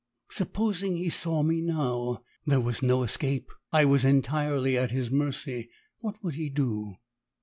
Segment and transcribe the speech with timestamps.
[0.31, 2.23] Supposing he saw me now?
[2.47, 3.51] There was no escape!
[3.71, 5.69] I was entirely at his mercy.
[5.99, 6.95] What would he do?